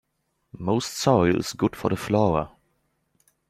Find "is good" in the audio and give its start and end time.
1.39-1.75